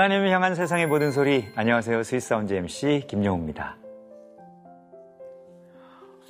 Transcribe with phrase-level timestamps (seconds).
[0.00, 1.46] 하나님을 향한 세상의 모든 소리.
[1.56, 2.02] 안녕하세요.
[2.04, 3.76] 스윗사운드 MC 김영우입니다.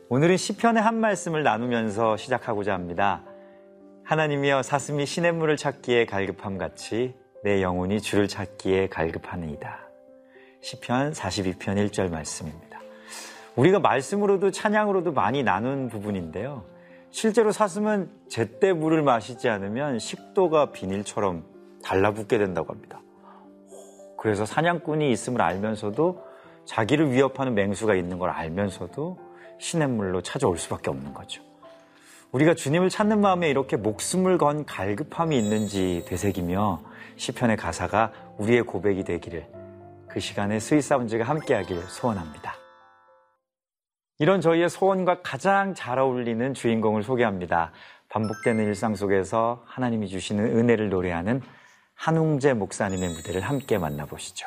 [0.08, 3.22] 오늘은 시편의 한 말씀을 나누면서 시작하고자 합니다.
[4.02, 7.14] 하나님이여 사슴이 시냇물을 찾기에 갈급함 같이
[7.44, 9.78] 내 영혼이 주를 찾기에 갈급하니이다.
[10.62, 12.80] 시편 42편 1절 말씀입니다.
[13.54, 16.64] 우리가 말씀으로도 찬양으로도 많이 나눈 부분인데요.
[17.12, 21.44] 실제로 사슴은 제때 물을 마시지 않으면 식도가 비닐처럼
[21.84, 23.00] 달라붙게 된다고 합니다.
[24.20, 26.22] 그래서 사냥꾼이 있음을 알면서도
[26.66, 29.18] 자기를 위협하는 맹수가 있는 걸 알면서도
[29.58, 31.42] 시냇물로 찾아올 수밖에 없는 거죠.
[32.30, 36.82] 우리가 주님을 찾는 마음에 이렇게 목숨을 건 갈급함이 있는지 되새기며
[37.16, 39.46] 시편의 가사가 우리의 고백이 되기를
[40.06, 42.54] 그 시간에 스윗사운즈가 함께하길 소원합니다.
[44.18, 47.72] 이런 저희의 소원과 가장 잘 어울리는 주인공을 소개합니다.
[48.10, 51.40] 반복되는 일상 속에서 하나님이 주시는 은혜를 노래하는
[52.00, 54.46] 한웅재 목사님의 무대를 함께 만나보시죠.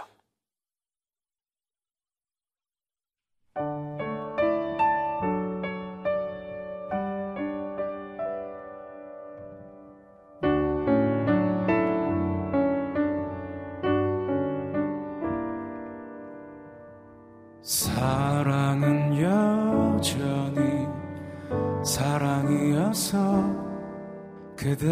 [24.64, 24.88] 그대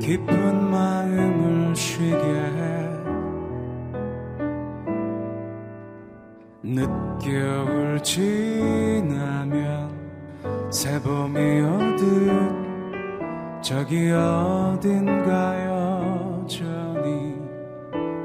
[0.00, 2.90] 기쁜 마음을 쉬게 해.
[6.64, 9.92] 늦겨울 지나면
[10.72, 17.36] 새봄이 오듯 저기 어딘가 여전히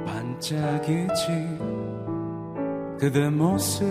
[0.08, 1.60] 반짝이지
[3.00, 3.86] 그대 모습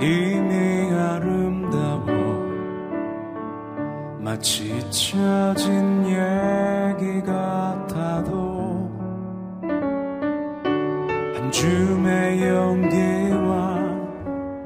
[0.00, 2.17] 이미 아름다워
[4.28, 8.90] 마치 잊혀진 얘기 같아도
[9.62, 13.78] 한 줌의 용기와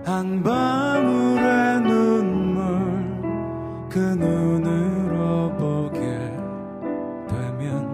[0.05, 2.65] 한 방울의 눈물
[3.89, 6.01] 그 눈으로 보게
[7.29, 7.87] 되면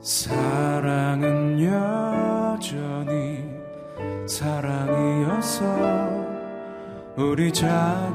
[0.00, 3.48] 사랑은 여전히
[4.26, 6.10] 사랑이어서
[7.16, 8.09] 우리 작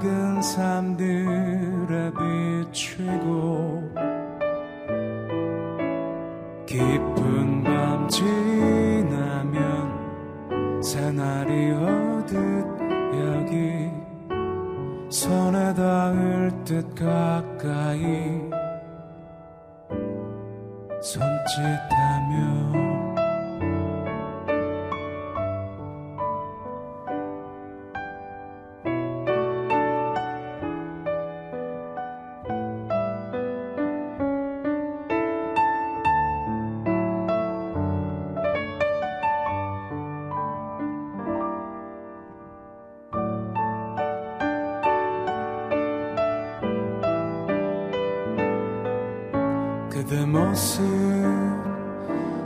[50.05, 51.24] 그대 모습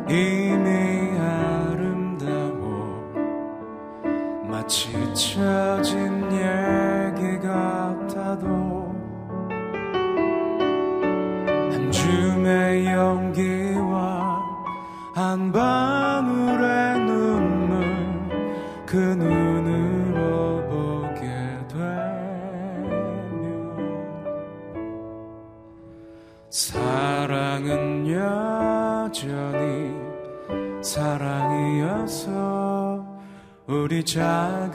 [0.10, 2.58] 이미 아름다워
[4.50, 6.19] 마치 잊혀진
[34.18, 34.69] 우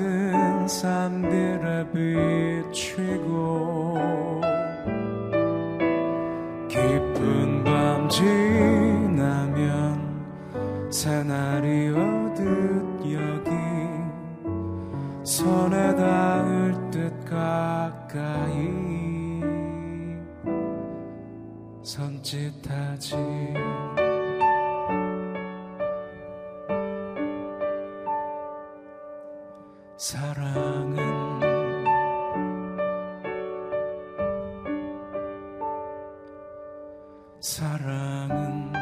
[37.44, 38.73] 사랑은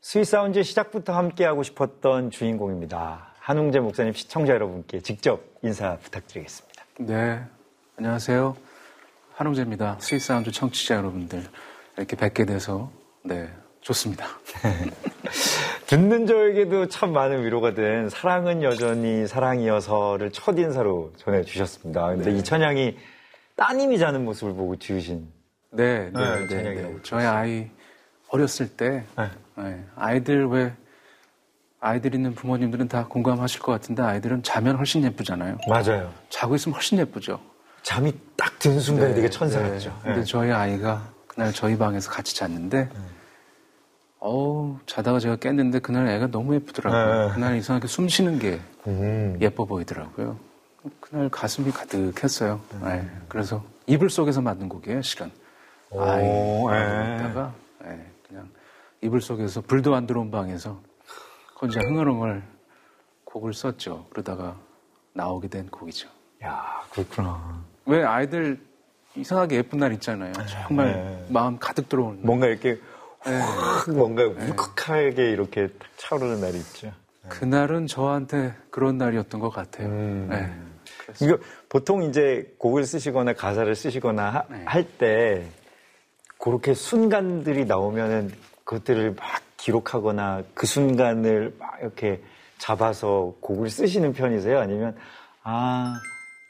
[0.00, 3.34] 스윗사운드 시작부터 함께하고 싶었던 주인공입니다.
[3.40, 6.84] 한웅재 목사님 시청자 여러분께 직접 인사 부탁드리겠습니다.
[7.00, 7.44] 네,
[7.96, 8.56] 안녕하세요.
[9.34, 9.96] 한웅재입니다.
[9.98, 11.48] 스윗사운드 청취자 여러분들
[12.00, 12.90] 이렇게 뵙게 돼서
[13.22, 13.48] 네,
[13.80, 14.26] 좋습니다.
[15.86, 22.06] 듣는 저에게도 참 많은 위로가 된 사랑은 여전히 사랑이어서를 첫 인사로 전해주셨습니다.
[22.08, 22.38] 근데 네.
[22.38, 22.96] 이 찬양이
[23.56, 25.28] 따님이 자는 모습을 보고 지으신
[25.72, 26.96] 네, 네, 네, 네, 네.
[27.02, 27.68] 저희 아이
[28.28, 29.30] 어렸을 때 네.
[29.56, 30.72] 네, 아이들 왜
[31.80, 35.58] 아이들 있는 부모님들은 다 공감하실 것 같은데 아이들은 자면 훨씬 예쁘잖아요.
[35.68, 36.12] 맞아요.
[36.28, 37.40] 자고 있으면 훨씬 예쁘죠.
[37.82, 39.70] 잠이 딱 든 순간에 네, 되게 천사 네.
[39.70, 39.98] 같죠.
[40.02, 40.24] 근데 네.
[40.24, 42.90] 저희 아이가 그날 저희 방에서 같이 잤는데,
[44.18, 47.28] 어우, 자다가 제가 깼는데 그날 애가 너무 예쁘더라고요.
[47.28, 47.34] 네.
[47.34, 49.38] 그날 이상하게 숨 쉬는 게 음.
[49.40, 50.36] 예뻐 보이더라고요.
[50.98, 52.60] 그날 가슴이 가득했어요.
[52.82, 53.08] 네.
[53.28, 55.30] 그래서 이불 속에서 만든 곡이에요, 실은.
[55.90, 57.18] 오, 아이, 예.
[57.22, 57.54] 다가
[58.26, 58.48] 그냥
[59.00, 60.80] 이불 속에서 불도 안 들어온 방에서
[61.60, 62.42] 혼자 흥얼흥얼
[63.24, 64.06] 곡을 썼죠.
[64.10, 64.56] 그러다가
[65.12, 66.08] 나오게 된 곡이죠.
[66.42, 67.62] 야 그렇구나.
[67.86, 68.60] 왜 아이들
[69.16, 70.32] 이상하게 예쁜 날 있잖아요.
[70.66, 71.26] 정말 네.
[71.28, 72.26] 마음 가득 들어오는 날.
[72.26, 72.78] 뭔가 이렇게
[73.26, 73.38] 네.
[73.38, 76.92] 확 뭔가 울컥하게 이렇게 탁 차오르는 날이 있죠.
[77.28, 79.88] 그날은 저한테 그런 날이었던 것 같아요.
[79.88, 80.28] 음.
[80.30, 80.50] 네.
[81.20, 84.62] 이거 보통 이제 곡을 쓰시거나 가사를 쓰시거나 네.
[84.64, 85.48] 할때
[86.38, 88.32] 그렇게 순간들이 나오면은
[88.64, 92.22] 그것들을 막 기록하거나 그 순간을 막 이렇게
[92.58, 94.58] 잡아서 곡을 쓰시는 편이세요?
[94.58, 94.96] 아니면
[95.42, 96.00] 아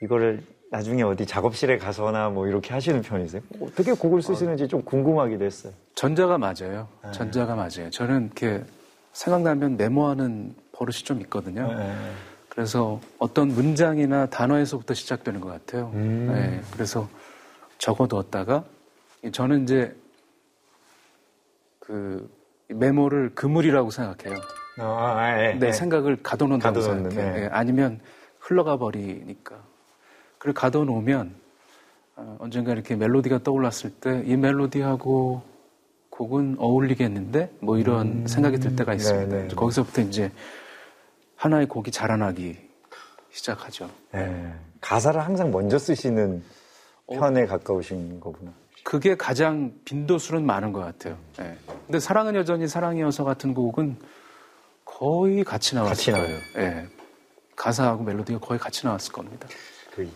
[0.03, 3.43] 이거를 나중에 어디 작업실에 가서나 뭐 이렇게 하시는 편이세요?
[3.61, 5.73] 어떻게 곡을 쓰시는지 좀 궁금하기도 했어요.
[5.97, 6.87] 전자가 맞아요.
[7.05, 7.11] 네.
[7.11, 7.91] 전자가 맞아요.
[7.91, 8.65] 저는 이렇게
[9.13, 11.73] 생각나면 메모하는 버릇이 좀 있거든요.
[11.75, 11.97] 네.
[12.49, 15.91] 그래서 어떤 문장이나 단어에서부터 시작되는 것 같아요.
[15.95, 16.29] 음.
[16.33, 17.09] 네, 그래서
[17.79, 18.65] 적어두었다가
[19.33, 19.97] 저는 이제
[21.81, 22.31] 그
[22.69, 24.41] 메모를 그물이라고 생각해요.
[24.79, 25.73] 아, 예, 내 예.
[25.73, 27.35] 생각을 가둬놓는다고 가둬놓는, 생각해요.
[27.35, 27.43] 네.
[27.43, 28.01] 예, 아니면
[28.39, 29.70] 흘러가 버리니까.
[30.41, 31.35] 그걸 가둬놓으면
[32.17, 35.43] 어, 언젠가 이렇게 멜로디가 떠올랐을 때 이 멜로디하고
[36.09, 39.37] 곡은 어울리겠는데 뭐 이런 생각이 들 때가 있습니다.
[39.37, 39.55] 네, 네.
[39.55, 40.33] 거기서부터 이제
[41.37, 42.57] 하나의 곡이 자라나기
[43.31, 43.91] 시작하죠.
[44.15, 44.53] 예.
[44.81, 46.43] 가사를 항상 먼저 쓰시는
[47.13, 48.53] 편에 가까우신 거구나.
[48.83, 51.19] 그게 가장 빈도수는 많은 것 같아요.
[51.41, 51.57] 예.
[51.87, 53.97] 근데 사랑은 여전히 사랑이어서 같은 곡은
[54.85, 56.39] 거의 같이 나왔을 같이 거예요.
[56.59, 56.87] 예.
[57.57, 59.49] 가사하고 멜로디가 거의 같이 나왔을 겁니다.
[59.95, 60.09] 그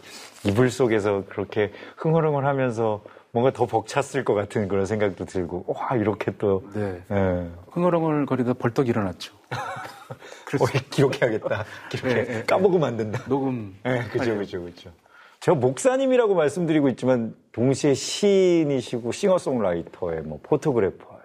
[0.44, 3.03] 이불 속에서 그렇게 흥얼흥얼 하면서
[3.35, 7.03] 뭔가 더 벅찼을 것 같은 그런 생각도 들고, 와, 이렇게 또, 네.
[7.11, 7.49] 예.
[7.73, 9.35] 흥얼흥얼 거리다 벌떡 일어났죠.
[9.50, 11.65] 어, 기록해야겠다.
[11.91, 12.15] 기록해.
[12.15, 13.21] 예, 예, 까먹으면 안 된다.
[13.26, 13.76] 녹음.
[13.87, 14.93] 예, 그죠, 그죠, 그죠.
[15.40, 21.19] 제가 목사님이라고 말씀드리고 있지만, 동시에 시인이시고, 싱어송라이터에, 뭐, 포토그래퍼에,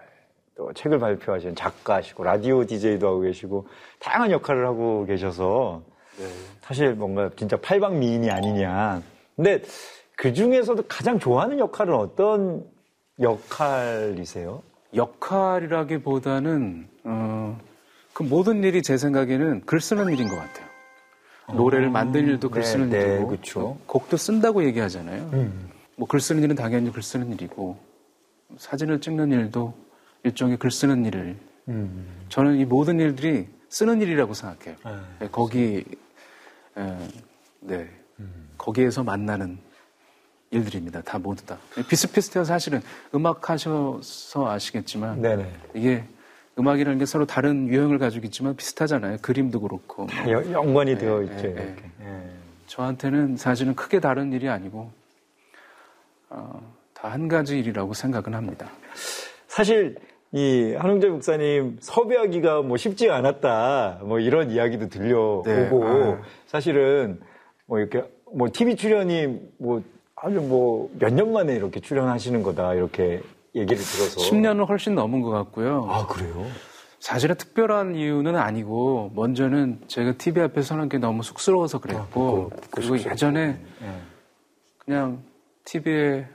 [0.56, 3.68] 또 책을 발표하신 작가시고, 라디오 DJ도 하고 계시고,
[4.00, 5.90] 다양한 역할을 하고 계셔서, 네.
[6.62, 9.02] 사실 뭔가 진짜 팔방 미인이 아니냐.
[9.36, 9.62] 근데
[10.16, 12.64] 그 중에서도 가장 좋아하는 역할은 어떤
[13.20, 14.62] 역할이세요?
[14.94, 17.58] 역할이라기보다는 어,
[18.12, 20.66] 그 모든 일이 제 생각에는 글 쓰는 일인 것 같아요.
[21.54, 23.78] 노래를 만든 일도 글 네, 쓰는 네, 일이고 그쵸.
[23.86, 25.30] 곡도 쓴다고 얘기하잖아요.
[25.32, 25.70] 음.
[25.96, 27.76] 뭐글 쓰는 일은 당연히 글 쓰는 일이고
[28.56, 29.74] 사진을 찍는 일도
[30.24, 31.36] 일종의 글 쓰는 일을
[31.68, 32.06] 음.
[32.28, 34.76] 저는 이 모든 일들이 쓰는 일이라고 생각해요.
[34.84, 35.84] 네, 네, 거기
[36.76, 37.08] 에,
[37.60, 37.88] 네
[38.58, 39.58] 거기에서 만나는
[40.50, 41.00] 일들입니다.
[41.02, 41.58] 다 모두 다
[41.88, 42.44] 비슷비슷해요.
[42.44, 42.80] 사실은
[43.14, 45.52] 음악 하셔서 아시겠지만 네네.
[45.74, 46.04] 이게
[46.58, 49.18] 음악이라는 게 서로 다른 유형을 가지고 있지만 비슷하잖아요.
[49.22, 50.14] 그림도 그렇고 뭐.
[50.32, 51.90] 여- 연관이 되어 네, 있죠, 네, 이렇게.
[52.02, 52.30] 예.
[52.66, 54.90] 저한테는 사실은 크게 다른 일이 아니고
[56.30, 58.68] 어, 다 한 가지 일이라고 생각은 합니다.
[59.48, 59.96] 사실
[60.32, 66.20] 이 한웅재 목사님 섭외하기가 뭐 쉽지 않았다 뭐 이런 이야기도 들려오고 네, 아.
[66.46, 67.20] 사실은
[67.66, 69.82] 뭐 이렇게 뭐 TV 출연이 뭐
[70.16, 73.22] 아주 뭐 몇 년 만에 이렇게 출연하시는 거다 이렇게
[73.56, 75.86] 얘기를 들어서 10년은 훨씬 넘은 것 같고요.
[75.90, 76.46] 아 그래요?
[77.00, 83.58] 사실은 특별한 이유는 아니고 먼저는 제가 TV 앞에 서는 게 너무 쑥스러워서 그랬고 그리고 예전에
[83.82, 83.90] 예.
[84.84, 85.22] 그냥
[85.64, 86.28] TV에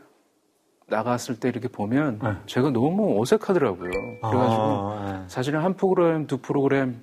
[0.87, 2.33] 나갔을 때 이렇게 보면 네.
[2.45, 3.89] 제가 너무 어색하더라고요.
[3.89, 5.29] 그래가지고 아, 예.
[5.29, 7.01] 사실은 한 프로그램, 두 프로그램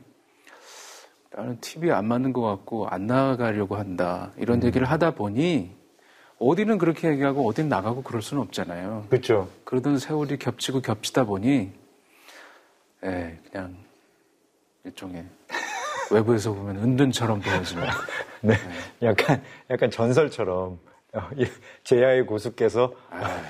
[1.34, 4.32] 나는 TV에 안 맞는 것 같고 안 나가려고 한다.
[4.36, 5.74] 이런 얘기를 하다 보니
[6.38, 9.06] 어디는 그렇게 얘기하고 어디는 나가고 그럴 수는 없잖아요.
[9.08, 9.48] 그렇죠.
[9.64, 11.72] 그러던 세월이 겹치고 겹치다 보니
[13.04, 13.76] 예, 그냥
[14.84, 15.24] 일종의
[16.12, 17.84] 외부에서 보면 은둔처럼 보여지는
[18.42, 18.54] 네,
[19.02, 20.78] 약간 약간 전설처럼
[21.84, 23.42] 제야의 고수께서 아,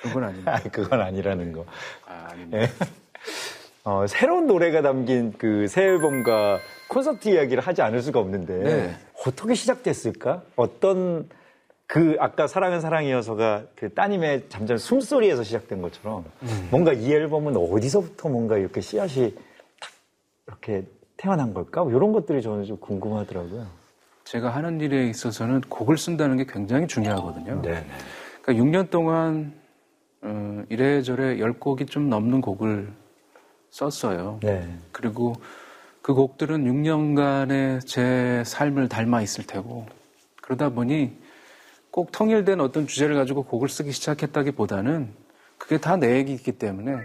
[0.00, 0.54] 그런 건 아닙니다.
[0.54, 1.64] 아, 그건 아니라는 거.
[2.06, 2.28] 아.
[2.52, 2.68] 예.
[3.84, 8.96] 어, 새로운 노래가 담긴 그 새 앨범과 콘서트 이야기를 하지 않을 수가 없는데 네.
[9.26, 10.42] 어떻게 시작됐을까?
[10.56, 11.28] 어떤
[11.86, 16.68] 그 아까 사랑은 사랑이어서가 그 따님의 잠잠 숨소리에서 시작된 것처럼 음.
[16.70, 19.34] 뭔가 이 앨범은 어디서부터 뭔가 이렇게 씨앗이
[19.80, 19.90] 탁
[20.46, 20.84] 이렇게
[21.18, 21.82] 태어난 걸까?
[21.84, 23.66] 뭐 이런 것들이 저는 좀 궁금하더라고요.
[24.24, 27.60] 제가 하는 일에 있어서는 곡을 쓴다는 게 굉장히 중요하거든요.
[27.62, 27.86] 네.
[28.42, 29.52] 그러니까 6년 동안
[30.22, 32.90] 어, 이래저래 10곡이 좀 넘는 곡을
[33.70, 34.38] 썼어요.
[34.42, 34.76] 네.
[34.92, 35.34] 그리고
[36.00, 39.86] 그 곡들은 6년간의 제 삶을 닮아 있을 테고
[40.42, 41.16] 그러다 보니
[41.90, 45.12] 꼭 통일된 어떤 주제를 가지고 곡을 쓰기 시작했다기보다는
[45.58, 47.04] 그게 다 내 얘기이기 때문에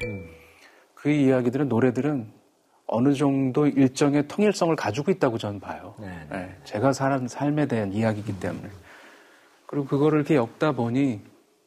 [0.96, 2.39] 그 이야기들은 노래들은
[2.92, 5.94] 어느 정도 일정의 통일성을 가지고 있다고 저는 봐요.
[6.00, 8.68] 네, 네, 제가 살은 삶에 대한 이야기이기 때문에
[9.68, 11.22] 그리고 그거를 이렇게 엮다 보니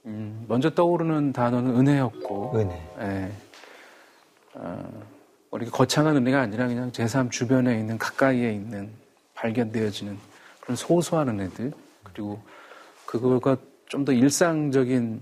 [0.06, 2.88] 음, 먼저 떠오르는 단어는 은혜였고 은혜.
[3.00, 3.32] 예.
[4.54, 5.02] 어,
[5.50, 8.90] 뭐 이렇게 거창한 은혜가 아니라 그냥 제삶 주변에 있는 가까이에 있는
[9.34, 10.18] 발견되어지는
[10.60, 12.42] 그런 소소한 은혜들 그리고
[13.06, 13.56] 그거가
[13.92, 15.20] 좀 더 일상적인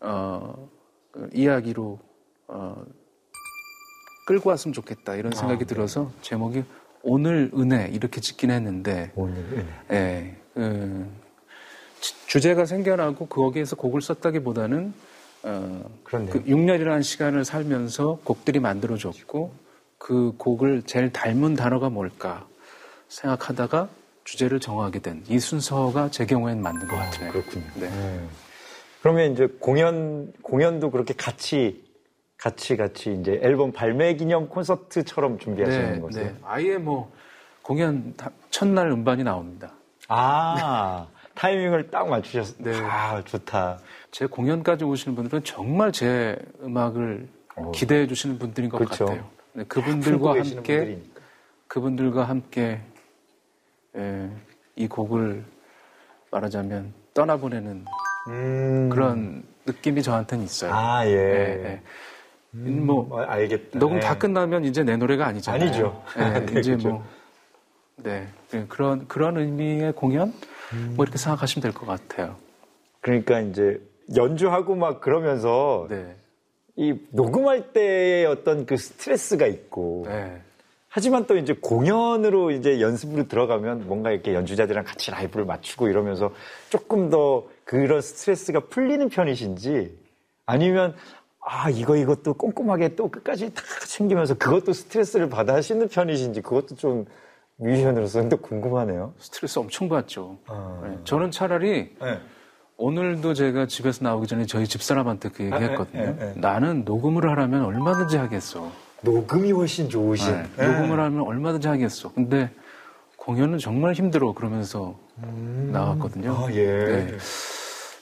[0.00, 0.68] 어,
[1.12, 2.00] 그 이야기로
[2.48, 2.84] 어,
[4.28, 6.62] 끌고 왔으면 좋겠다 이런 생각이 들어서 제목이
[7.02, 9.66] 오늘 은혜 이렇게 짓긴 했는데 오늘 은혜.
[9.92, 11.06] 예, 그,
[12.02, 14.92] 지- 주제가 생겨나고 거기에서 곡을 썼다기보다는
[15.44, 16.30] 어, 그렇네요.
[16.30, 19.50] 그 6년이라는 시간을 살면서 곡들이 만들어졌고
[19.96, 22.46] 그 곡을 제일 닮은 단어가 뭘까
[23.08, 23.88] 생각하다가
[24.24, 27.32] 주제를 정하게 된 이 순서가 제 경우에는 맞는 것 같아요.
[27.32, 27.64] 그렇군요.
[27.76, 27.86] 네.
[27.88, 28.28] 음.
[29.00, 31.87] 그러면 이제 공연 공연도 그렇게 같이
[32.38, 36.20] 같이 같이 이제 앨범 발매 기념 콘서트처럼 준비하시는 거죠?
[36.20, 36.34] 네.
[36.44, 37.10] 아예 뭐
[37.62, 39.72] 공연 다- 첫날 음반이 나옵니다.
[40.08, 42.56] 아 타이밍을 딱 맞추셨.
[42.58, 42.72] 네.
[42.80, 43.78] 아 좋다.
[44.12, 47.72] 제 공연까지 오시는 분들은 정말 제 음악을 어.
[47.72, 49.06] 기대해 주시는 분들인 것 그쵸.
[49.06, 49.28] 같아요.
[49.52, 51.20] 네, 그분들과 계시는 함께 분들이니까.
[51.66, 52.80] 그분들과 함께
[53.96, 54.30] 예,
[54.76, 55.44] 이 곡을
[56.30, 57.84] 말하자면 떠나보내는
[58.28, 58.88] 음.
[58.90, 60.72] 그런 느낌이 저한테는 있어요.
[60.72, 61.10] 아 예.
[61.10, 61.82] 예, 예.
[62.50, 63.78] 뭐 어, 알겠다.
[63.78, 64.00] 녹음 네.
[64.00, 65.62] 다 끝나면 이제 내 노래가 아니잖아요.
[65.62, 66.02] 아니죠.
[66.18, 66.88] 예, 네, 이제 그죠.
[66.88, 67.04] 뭐
[67.96, 70.32] 네, 예, 그런 그런 의미의 공연
[70.72, 70.94] 음.
[70.96, 72.36] 뭐 이렇게 생각하시면 될 것 같아요.
[73.00, 73.80] 그러니까 이제
[74.16, 76.16] 연주하고 막 그러면서 네,
[76.76, 80.40] 이 녹음할 때의 어떤 그 스트레스가 있고 네,
[80.88, 86.32] 하지만 또 이제 공연으로 이제 연습으로 들어가면 뭔가 이렇게 연주자들이랑 같이 라이브를 맞추고 이러면서
[86.70, 89.98] 조금 더 그런 스트레스가 풀리는 편이신지
[90.46, 90.94] 아니면
[91.50, 97.06] 아 이거 이것도 꼼꼼하게 또 끝까지 다 챙기면서 그것도 스트레스를 받아 하시는 편이신지 그것도 좀
[97.56, 99.14] 뮤지션으로서는 또 궁금하네요.
[99.18, 100.36] 스트레스 엄청 받죠.
[100.46, 100.80] 아.
[100.84, 102.20] 네, 저는 차라리 네.
[102.76, 106.02] 오늘도 제가 집에서 나오기 전에 저희 집사람한테 그 얘기 아, 했거든요.
[106.02, 106.32] 예, 예, 예.
[106.38, 108.70] 나는 녹음을 하라면 얼마든지 하겠어.
[109.00, 110.48] 녹음이 훨씬 좋으신.
[110.54, 112.12] 네, 녹음을 하면 얼마든지 하겠어.
[112.12, 112.50] 근데
[113.16, 114.34] 공연은 정말 힘들어.
[114.34, 114.98] 그러면서
[115.72, 116.32] 나왔거든요.
[116.32, 116.66] 아 예.
[116.66, 117.16] 네.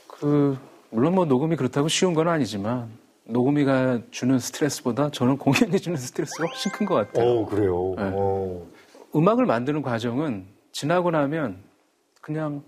[0.09, 0.59] 그,
[0.91, 6.71] 물론 뭐 녹음이 그렇다고 쉬운 건 아니지만 녹음이가 주는 스트레스보다 저는 공연이 주는 스트레스가 훨씬
[6.73, 7.26] 큰 것 같아요.
[7.26, 7.95] 오 그래요.
[7.97, 8.11] 네.
[8.12, 8.66] 오.
[9.14, 11.59] 음악을 만드는 과정은 지나고 나면
[12.21, 12.62] 그냥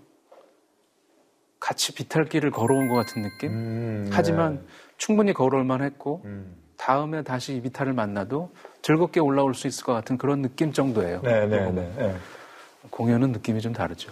[1.59, 3.51] 같이 비탈길을 걸어온 것 같은 느낌?
[3.51, 4.65] 음, 하지만
[4.97, 6.55] 충분히 걸어올 만 했고 음.
[6.77, 8.51] 다음에 다시 이 비탈을 만나도
[8.81, 11.21] 즐겁게 올라올 수 있을 것 같은 그런 느낌 정도예요.
[11.21, 11.93] 네 네네.
[11.97, 12.15] 네.
[12.89, 14.11] 공연은 느낌이 좀 다르죠.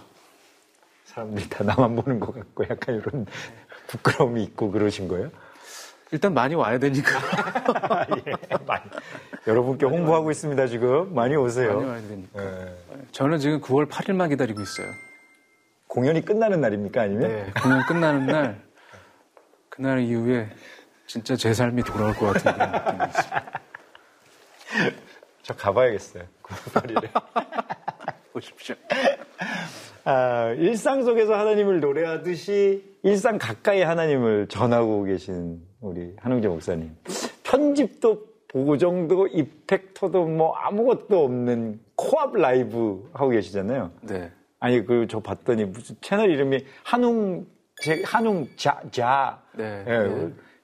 [1.06, 3.26] 사람들이 다 나만 보는 것 같고 약간 이런
[3.88, 5.30] 부끄러움이 있고 그러신 거예요?
[6.10, 7.18] 일단 많이 와야 되니까.
[7.90, 8.32] 아, 예,
[8.66, 8.82] 많이.
[9.46, 11.74] 여러분께 홍보하고 있습니다 지금 많이 오세요.
[11.76, 12.42] 많이 와야 되니까.
[12.42, 12.74] 예.
[13.12, 14.86] 저는 지금 9월 8일만 기다리고 있어요.
[15.86, 17.28] 공연이 끝나는 날입니까 아니면?
[17.28, 18.62] 네, 공연 끝나는 날,
[19.68, 20.50] 그날 이후에
[21.06, 24.92] 진짜 제 삶이 돌아올 것 같은 그런 느낌이 있어요.
[25.42, 26.24] 저 가봐야겠어요.
[26.42, 27.08] 9월에.
[28.32, 28.74] 보십시오.
[30.12, 36.96] 아, 일상 속에서 하나님을 노래하듯이 일상 가까이 하나님을 전하고 계신 우리 한웅재 목사님.
[37.42, 43.90] 편집도 보정도 이펙터도 뭐 아무것도 없는 코앞 라이브 하고 계시잖아요.
[44.00, 44.30] 네.
[44.60, 47.46] 아니 그 저 봤더니 무슨 채널 이름이 한웅
[47.82, 49.42] 제 한웅 자자.
[49.58, 49.84] 네.
[49.86, 49.98] 예.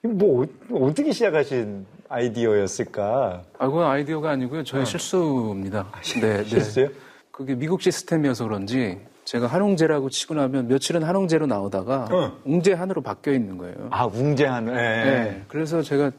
[0.01, 0.07] 네.
[0.09, 3.43] 뭐 어- 어떻게 시작하신 아이디어였을까?
[3.59, 4.63] 아, 그건 아이디어가 아니고요.
[4.63, 5.85] 저의 실수입니다.
[6.19, 6.43] 네, 네.
[6.45, 6.87] 실수요?
[7.29, 12.39] 그게 미국 시스템이어서 그런지 제가 한웅제라고 치고 나면 며칠은 한웅제로 나오다가 어.
[12.45, 13.89] 웅제한으로 바뀌어 있는 거예요.
[13.91, 14.67] 아 웅재한.
[14.69, 14.73] 예.
[14.73, 15.45] 네.
[15.47, 16.11] 그래서 제가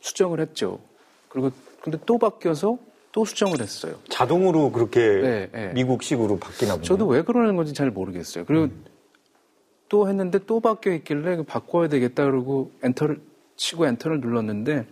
[0.00, 0.78] 수정을 했죠.
[1.28, 1.50] 그리고
[1.80, 2.78] 근데 또 바뀌어서
[3.10, 3.96] 또 수정을 했어요.
[4.08, 5.72] 자동으로 그렇게 네, 네.
[5.74, 6.84] 미국식으로 바뀌나 보네요.
[6.84, 8.44] 저도 왜 그러는 건지 잘 모르겠어요.
[8.44, 8.72] 그리고
[9.88, 13.20] 또 했는데 또 바뀌어 있길래 바꿔야 되겠다 그러고 엔터를
[13.56, 14.86] 치고 엔터를 눌렀는데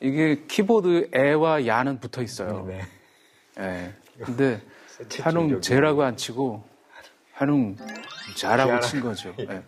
[0.00, 2.64] 이게 키보드 에와 야는 붙어 있어요.
[2.66, 2.80] 네.
[3.58, 3.92] 예.
[4.24, 4.62] 근데
[5.20, 5.60] 한웅.
[5.60, 6.62] 제라고 안 치고
[7.32, 7.76] 한웅
[8.36, 9.34] 잘하고 친 거죠.
[9.38, 9.62] 네.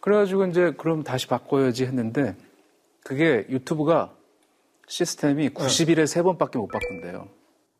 [0.00, 2.36] 그래가지고 이제 그럼 다시 바꿔야지 했는데
[3.02, 4.12] 그게 유튜브가
[4.86, 7.28] 시스템이 90일에 3번밖에 못 바꾼대요.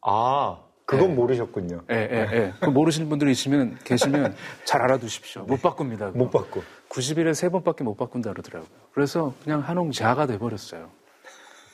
[0.03, 1.15] 아, 그건 네.
[1.15, 1.83] 모르셨군요.
[1.91, 2.53] 예, 예, 예.
[2.61, 5.43] 그 모르시는 분들이 있으면, 계시면 잘 알아두십시오.
[5.43, 6.07] 못 바꿉니다.
[6.07, 6.19] 그거.
[6.19, 6.63] 못 바꿔.
[6.89, 8.69] 90일에 3번밖에 못 바꾼다 그러더라고요.
[8.93, 10.91] 그래서 그냥 한홍자가 돼버렸어요.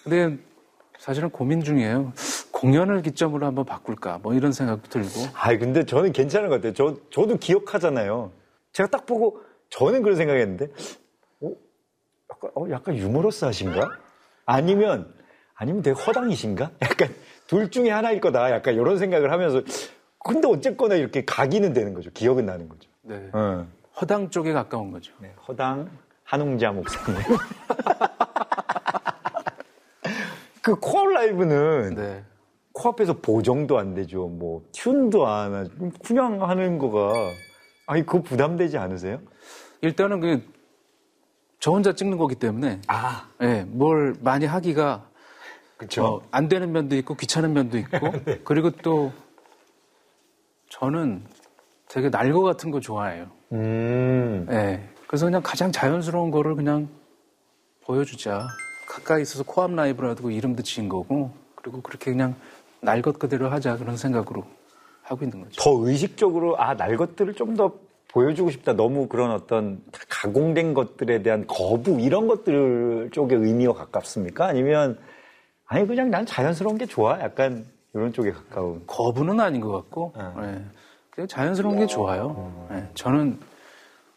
[0.04, 0.38] 근데
[0.98, 2.12] 사실은 고민 중이에요.
[2.62, 4.20] 공연을 기점으로 한번 바꿀까?
[4.22, 5.08] 뭐 이런 생각도 들고.
[5.34, 6.72] 아 근데 저는 괜찮은 것 같아요.
[6.74, 8.30] 저, 저도 기억하잖아요.
[8.72, 10.68] 제가 딱 보고 저는 그런 생각했는데,
[11.40, 11.50] 어?
[12.30, 13.90] 약간, 어, 약간 유머러스 하신가?
[14.46, 15.12] 아니면,
[15.54, 16.70] 아니면 되게 허당이신가?
[16.82, 17.12] 약간
[17.48, 18.52] 둘 중에 하나일 거다.
[18.52, 19.60] 약간 이런 생각을 하면서.
[20.20, 22.12] 근데 어쨌거나 이렇게 각인은 되는 거죠.
[22.12, 22.88] 기억은 나는 거죠.
[23.00, 23.28] 네.
[23.32, 23.66] 어.
[24.00, 25.12] 허당 쪽에 가까운 거죠.
[25.18, 25.90] 네, 허당
[26.22, 27.22] 한웅자 목사님.
[30.62, 32.24] 그 코앞 라이브는 네.
[32.72, 34.28] 코앞에서 보정도 안 되죠.
[34.28, 35.70] 뭐 튠도 안 하죠.
[36.04, 37.12] 그냥 하는 거가
[37.86, 39.20] 아니 그거 부담되지 않으세요?
[39.82, 40.62] 일단은 그
[41.62, 45.08] 저 혼자 찍는 거기 때문에 아, 네, 뭘 많이 하기가
[45.76, 46.04] 그렇죠.
[46.04, 48.40] 어, 안 되는 면도 있고 귀찮은 면도 있고 네.
[48.42, 49.12] 그리고 또
[50.70, 51.22] 저는
[51.88, 53.28] 되게 날 것 같은 거 좋아해요.
[53.52, 54.44] 음.
[54.48, 56.88] 네, 그래서 그냥 가장 자연스러운 거를 그냥
[57.84, 58.44] 보여주자.
[58.88, 62.34] 가까이 있어서 코앞 라이브라도 이름도 지은 거고 그리고 그렇게 그냥
[62.82, 64.44] 날 것 그대로 하자 그런 생각으로
[65.02, 65.62] 하고 있는 거죠.
[65.62, 67.72] 더 의식적으로 아 날 것들을 좀 더
[68.08, 68.74] 보여주고 싶다.
[68.74, 74.46] 너무 그런 어떤 가공된 것들에 대한 거부 이런 것들 쪽의 의미와 가깝습니까?
[74.46, 74.98] 아니면
[75.64, 77.18] 아니 그냥 난 자연스러운 게 좋아.
[77.20, 77.64] 약간
[77.94, 78.82] 이런 쪽에 가까운.
[78.86, 80.22] 거부는 아닌 것 같고 네.
[80.52, 80.64] 네.
[81.10, 82.66] 그냥 자연스러운 게 좋아요.
[82.70, 82.86] 네.
[82.94, 83.38] 저는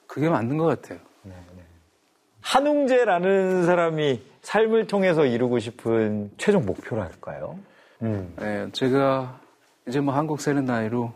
[0.07, 0.99] 그게 맞는 것 같아요.
[1.23, 1.63] 네, 네.
[2.41, 7.57] 한웅재라는 사람이 삶을 통해서 이루고 싶은 최종 목표랄까요?
[8.01, 8.33] 음.
[8.37, 9.39] 네, 제가
[9.87, 11.13] 이제 뭐 한국 사는 나이로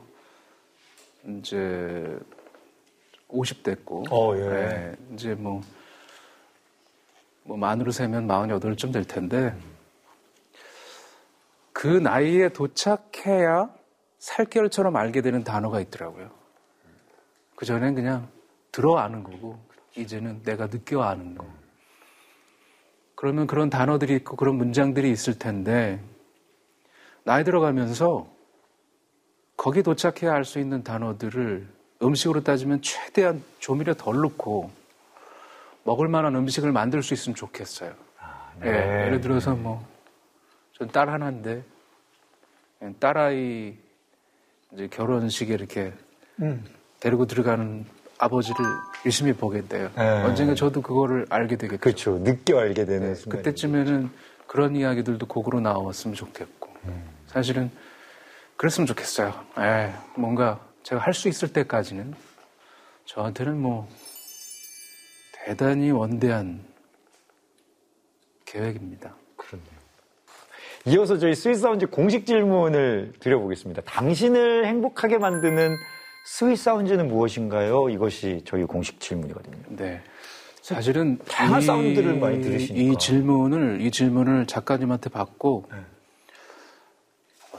[1.27, 2.17] 이제
[3.27, 4.49] 50 됐고, 어, 예.
[4.49, 5.61] 네, 이제 뭐,
[7.43, 9.55] 뭐 만으로 세면 48쯤 될 텐데,
[11.73, 13.69] 그 나이에 도착해야
[14.17, 16.31] 살결처럼 알게 되는 단어가 있더라고요.
[17.55, 18.27] 그 전엔 그냥
[18.71, 19.59] 들어 아는 거고,
[19.95, 21.45] 이제는 내가 느껴 아는 거.
[23.15, 25.99] 그러면 그런 단어들이 있고 그런 문장들이 있을 텐데,
[27.29, 28.25] 나이 들어가면서
[29.55, 31.67] 거기 도착해야 알수 있는 단어들을
[32.01, 34.71] 음식으로 따지면 최대한 조미료 덜 넣고
[35.83, 37.93] 먹을 만한 음식을 만들 수 있으면 좋겠어요.
[38.19, 38.71] 아, 네.
[38.71, 39.85] 네, 예를 들어서 뭐,
[40.73, 41.63] 전 딸 하나인데,
[42.99, 43.75] 딸아이
[44.73, 45.93] 이제 결혼식에 이렇게
[46.41, 46.65] 음.
[46.99, 47.85] 데리고 들어가는
[48.17, 48.57] 아버지를
[49.05, 49.91] 열심히 보게 돼요.
[49.95, 50.23] 네.
[50.23, 51.79] 언젠가 저도 그거를 알게 되겠죠.
[51.79, 52.17] 그렇죠.
[52.17, 53.13] 늦게 알게 되는 네.
[53.13, 53.43] 순간.
[53.43, 54.09] 그때쯤에는
[54.47, 56.69] 그런 이야기들도 곡으로 나왔으면 좋겠고.
[56.85, 57.18] 음.
[57.29, 57.71] 사실은
[58.57, 59.33] 그랬으면 좋겠어요.
[59.57, 62.13] 에, 예, 뭔가 제가 할 수 있을 때까지는
[63.05, 63.87] 저한테는 뭐
[65.45, 66.61] 대단히 원대한
[68.45, 69.15] 계획입니다.
[69.35, 69.79] 그렇네요.
[70.85, 73.81] 이어서 저희 스윗사운드 공식 질문을 드려보겠습니다.
[73.83, 75.75] 당신을 행복하게 만드는
[76.25, 77.89] sweet sound는 무엇인가요?
[77.89, 79.57] 이것이 저희 공식 질문이거든요.
[79.69, 80.01] 네.
[80.61, 85.77] 사실은 다양한 사운드를 많이 들으시니까 이 질문을 이 질문을 작가님한테 받고 네.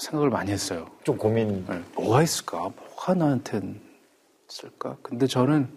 [0.00, 0.86] 생각을 많이 했어요.
[1.04, 1.64] 좀 고민.
[1.66, 1.82] 네.
[1.94, 2.70] 뭐가 있을까?
[2.74, 3.80] 뭐가 나한텐
[4.48, 4.96] 있을까?
[5.02, 5.68] 근데 저는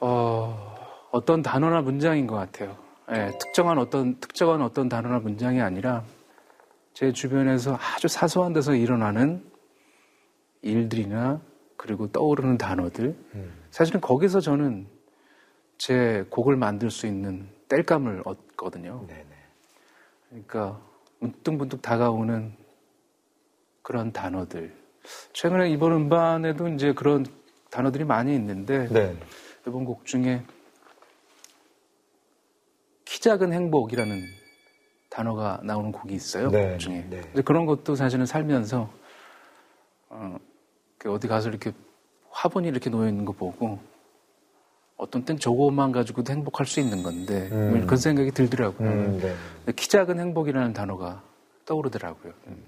[0.00, 0.74] 어,
[1.10, 2.76] 어떤 단어나 문장인 것 같아요.
[3.08, 6.04] 네, 특정한 어떤 특정한 어떤 단어나 문장이 아니라
[6.94, 9.44] 제 주변에서 아주 사소한 데서 일어나는
[10.62, 11.40] 일들이나
[11.76, 13.16] 그리고 떠오르는 단어들.
[13.34, 13.62] 음.
[13.70, 14.86] 사실은 거기서 저는
[15.78, 19.04] 제 곡을 만들 수 있는 땔감을 얻거든요.
[19.08, 19.26] 네네.
[20.28, 20.80] 그러니까
[21.22, 22.52] 문득문득 다가오는
[23.82, 24.74] 그런 단어들.
[25.32, 27.24] 최근에 이번 음반에도 이제 그런
[27.70, 29.16] 단어들이 많이 있는데 네.
[29.66, 30.42] 이번 곡 중에
[33.04, 34.20] 키 작은 행복이라는
[35.08, 36.50] 단어가 나오는 곡이 있어요.
[36.50, 36.70] 네.
[36.70, 37.06] 곡 중에.
[37.08, 37.22] 네.
[37.42, 38.90] 그런 것도 사실은 살면서
[40.08, 40.36] 어,
[41.06, 41.72] 어디 가서 이렇게
[42.30, 43.78] 화분이 이렇게 놓여 있는 거 보고
[45.02, 47.86] 어떤 땐 저거만 가지고도 행복할 수 있는 건데 음.
[47.86, 48.88] 그런 생각이 들더라고요.
[48.88, 49.18] 음,
[49.66, 49.72] 네.
[49.72, 51.24] 키 작은 행복이라는 단어가
[51.66, 52.32] 떠오르더라고요.
[52.46, 52.64] 음.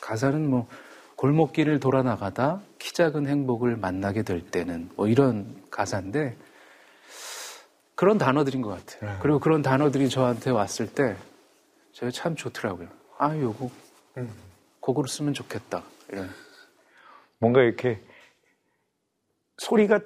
[0.00, 0.66] 가사는 뭐
[1.14, 6.36] 골목길을 돌아 나가다 키 작은 행복을 만나게 될 때는 뭐 이런 가사인데
[7.94, 9.12] 그런 단어들인 것 같아요.
[9.12, 9.18] 네.
[9.22, 11.14] 그리고 그런 단어들이 저한테 왔을 때
[11.92, 12.88] 제가 참 좋더라고요.
[13.18, 13.70] 아, 요거
[14.16, 14.30] 음.
[14.80, 15.84] 곡으로 쓰면 좋겠다.
[16.10, 16.28] 이런.
[17.38, 18.02] 뭔가 이렇게
[19.58, 20.00] 소리가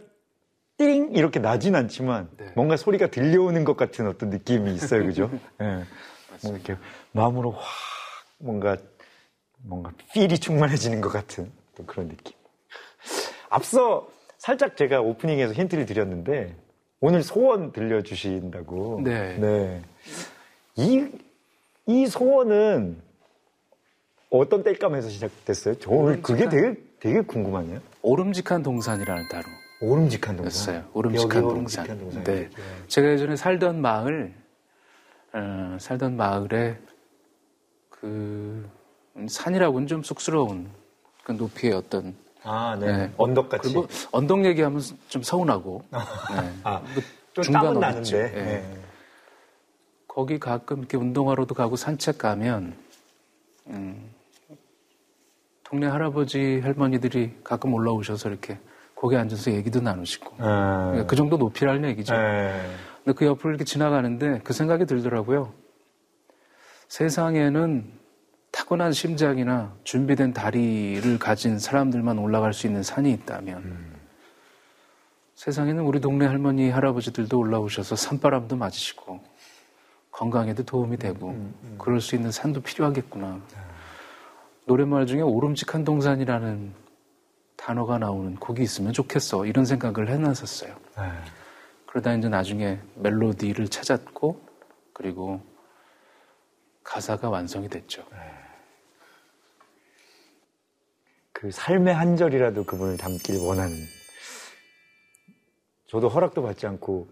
[0.76, 2.52] 띵 이렇게 나진 않지만 네.
[2.54, 5.30] 뭔가 소리가 들려오는 것 같은 어떤 느낌이 있어요, 그죠?
[5.60, 5.64] 예.
[5.64, 5.84] 네.
[6.42, 6.76] 뭔가 이렇게
[7.12, 7.62] 마음으로 확
[8.38, 8.76] 뭔가
[9.62, 11.50] 뭔가 필이 충만해지는 것 같은.
[11.76, 12.34] 또 그런 느낌.
[13.48, 14.08] 앞서
[14.38, 16.54] 살짝 제가 오프닝에서 힌트를 드렸는데
[17.00, 19.00] 오늘 소원 들려주신다고.
[19.04, 19.38] 네.
[19.38, 19.82] 네.
[20.76, 21.06] 이,
[21.86, 23.00] 이 소원은
[24.30, 25.76] 어떤 땔감에서 시작됐어요?
[25.76, 27.80] 저 오늘 그게 되게, 되게 궁금하네요.
[28.02, 29.44] 오름직한 동산이라는 단어.
[29.80, 30.74] 오름직한 동산.
[30.74, 30.88] 였어요.
[30.92, 31.84] 오름직한 동산.
[31.90, 32.24] 오름직한.
[32.24, 32.50] 네.
[32.88, 34.34] 제가 예전에 살던 마을,
[35.32, 36.78] 어, 살던 마을에
[37.90, 38.68] 그
[39.28, 40.70] 산이라고는 좀 쑥스러운
[41.24, 42.86] 그 높이의 어떤 아, 네.
[42.86, 43.12] 네.
[43.16, 43.62] 언덕 같이.
[43.72, 45.98] 그리고 언덕 얘기하면 좀 서운하고 네.
[46.62, 46.82] 아,
[47.32, 48.18] 그좀 중간 나는데.
[48.18, 48.42] 예.
[48.42, 48.78] 네.
[50.06, 52.76] 거기 가끔 이렇게 운동하러도 가고 산책 가면
[53.68, 54.10] 음,
[55.64, 58.58] 동네 할아버지 할머니들이 가끔 올라오셔서 이렇게
[59.04, 62.14] 거기 앉아서 얘기도 나누시고 아, 그러니까 그 정도 높이라는 얘기죠.
[62.14, 62.58] 네.
[63.04, 65.52] 근데 그 옆을 이렇게 지나가는데 그 생각이 들더라고요.
[66.88, 67.84] 세상에는
[68.50, 73.92] 타고난 심장이나 준비된 다리를 가진 사람들만 올라갈 수 있는 산이 있다면
[75.34, 79.20] 세상에는 우리 동네 할머니, 할아버지들도 올라오셔서 산바람도 맞으시고
[80.12, 83.38] 건강에도 도움이 되고 그럴 수 있는 산도 필요하겠구나.
[84.64, 86.83] 노랫말 중에 오름직한 동산이라는
[87.64, 89.46] 단어가 나오는 곡이 있으면 좋겠어.
[89.46, 90.76] 이런 생각을 해놨었어요.
[90.98, 91.02] 네.
[91.86, 94.38] 그러다 이제 나중에 멜로디를 찾았고
[94.92, 95.40] 그리고
[96.82, 98.06] 가사가 완성이 됐죠.
[101.32, 103.74] 그 삶의 한 절이라도 그분을 담길 원하는.
[105.86, 107.08] 저도 허락도 받지 않고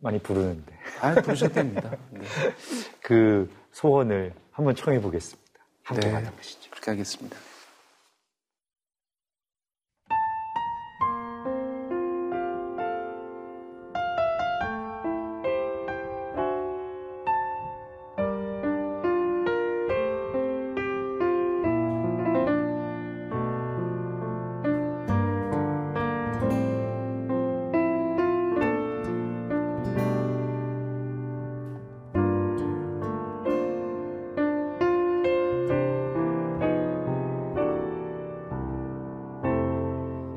[0.00, 1.90] 많이 부르는데 아, 부르셔도 됩니다.
[2.08, 2.20] 네.
[3.02, 5.52] 그 소원을 한번 청해 보겠습니다.
[5.82, 6.12] 함께 네.
[6.14, 6.70] 만나보시죠.
[6.70, 7.51] 그렇게 하겠습니다.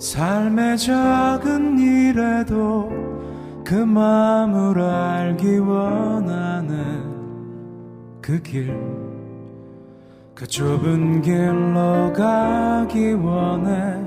[0.05, 2.91] 삶의 작은 일에도
[3.65, 6.75] 그 마음을 알기 원하는
[8.21, 8.79] 그 길,
[10.35, 13.99] 그 좁은 길로 가기 원해.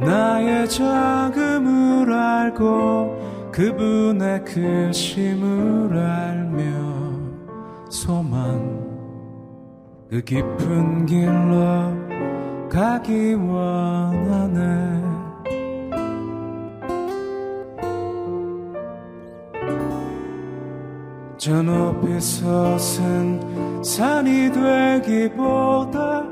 [0.00, 6.62] 나의 자금을 알고 그분의 크심을 알며
[7.90, 8.80] 소망
[10.08, 11.99] 그 깊은 길로
[12.70, 15.02] 가기 원하네.
[21.36, 26.24] 저 높이 솟은 산이 되기보다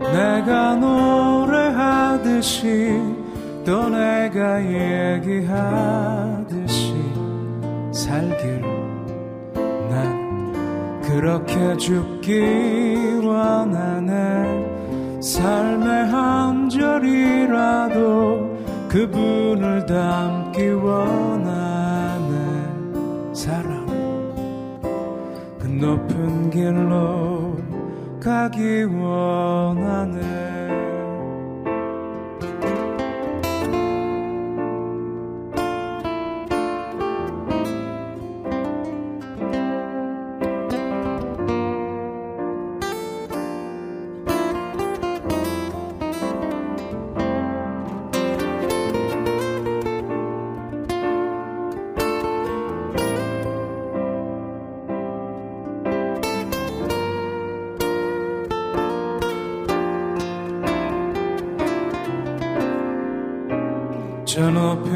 [0.00, 2.56] 내가 노래하듯이
[3.64, 4.60] 또 내가
[5.18, 5.86] 얘기하듯이
[7.92, 8.60] 살길
[9.88, 15.20] 난 그렇게 죽기 원하네.
[15.20, 18.55] 삶의 한 절이라도
[18.88, 22.34] 그분을 닮기 원하네
[23.34, 23.86] 사랑
[25.58, 27.56] 그 높은 길로
[28.20, 30.35] 가기 원하네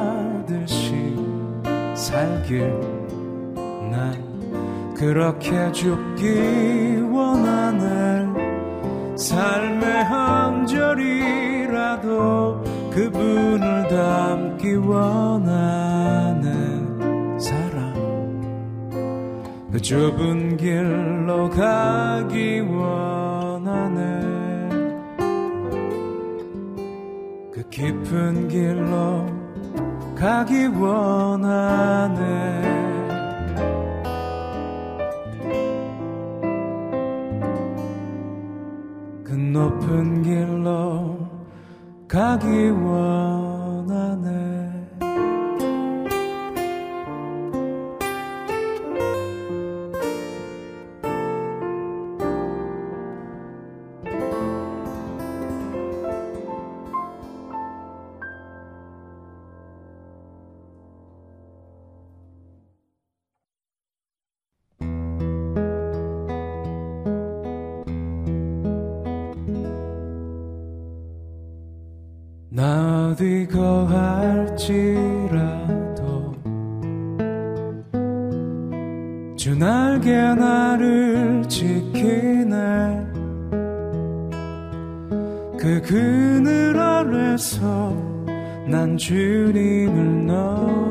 [1.94, 2.68] 살길
[3.90, 8.27] 난 그렇게 죽기 원하네.
[9.16, 16.51] 삶의 한 절이라도 그분을 닮기 원하네.
[17.38, 17.94] 사랑
[19.70, 23.15] 그 좁은 길로 가기 원
[27.70, 29.26] 깊은 길로
[30.14, 32.26] 가기 원하네.
[39.57, 41.18] 높은 길로
[42.07, 43.36] 가기 원하네
[73.16, 73.96] 어디 거할지라도
[79.35, 83.07] 주 날개 나를 지키네.
[85.59, 87.90] 그 그늘 아래서
[88.68, 90.86] 난 주님을 노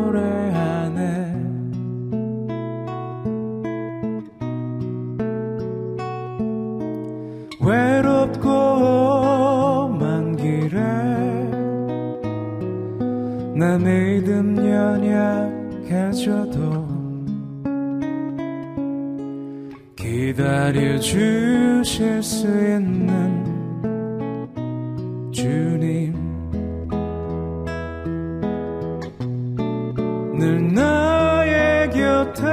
[13.77, 14.55] 내 믿음
[15.91, 16.87] 연약해져도
[19.95, 23.43] 기다려 주실 수 있는
[25.31, 26.13] 주님.
[30.37, 32.43] 늘 나의 곁에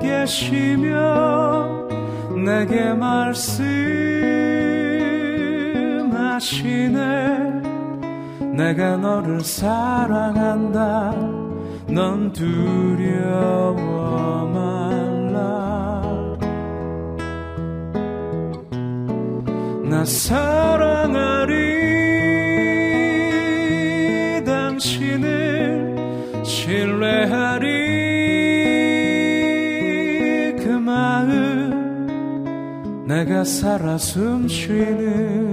[0.00, 1.88] 계시며
[2.44, 3.92] 내게 말씀하시네
[8.72, 11.10] 내가 너를 사랑한다.
[11.88, 13.76] 넌 두려워
[14.46, 16.02] 말라.
[19.84, 21.52] 나 사랑하리.
[24.46, 25.94] 당신을
[26.42, 27.66] 신뢰하리.
[30.56, 32.06] 그 마음
[33.06, 35.51] 내가 살아 숨쉬는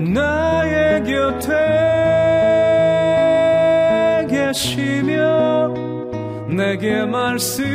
[0.00, 1.52] 나의 곁에
[4.28, 5.72] 계시며
[6.48, 7.70] 내게 말씀하시네.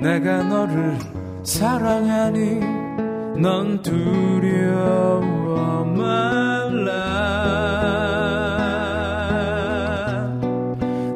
[0.00, 0.98] 내가 너를
[1.44, 2.58] 사랑하니
[3.40, 6.92] 넌 두려워 말라.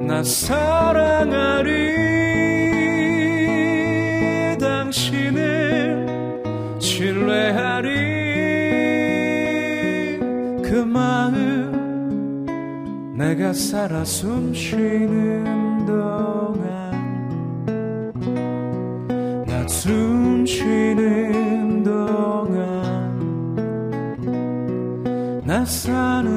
[0.06, 1.85] 나 사랑하리
[13.26, 16.92] 내가 살아 숨쉬는 동안
[19.44, 21.02] 나 숨쉬는
[21.82, 22.62] 동안
[25.44, 26.35] 나 사는